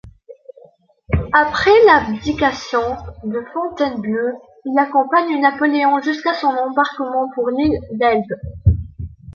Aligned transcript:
Après 1.31 1.79
l'abdication 1.85 2.95
de 3.23 3.39
Fontainebleau, 3.53 4.41
il 4.65 4.75
accompagne 4.79 5.39
Napoléon 5.39 6.01
jusqu'à 6.01 6.33
son 6.33 6.47
embarquement 6.47 7.29
pour 7.35 7.51
l'île 7.51 7.79
d'Elbe. 7.99 8.73